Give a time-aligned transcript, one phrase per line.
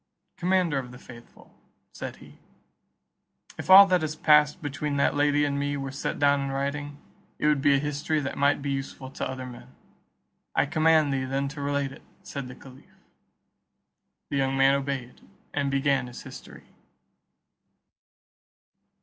[0.35, 1.53] "Commander of the faithful,"
[1.93, 2.39] said he,
[3.59, 6.97] "if all that has past between that lady and me were set down in writing,
[7.37, 9.75] it would be a history that might be useful to other men."
[10.55, 13.05] "I command thee then to relate it," said the caliph.
[14.31, 15.21] The young man obeyed,
[15.53, 16.65] and began his history.